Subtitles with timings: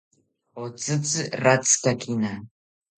[0.61, 2.31] Otzitzi ratzikakina